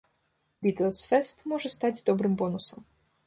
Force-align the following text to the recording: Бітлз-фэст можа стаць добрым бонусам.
Бітлз-фэст 0.67 1.45
можа 1.53 1.73
стаць 1.75 1.93
добрым 2.09 2.33
бонусам. 2.45 2.81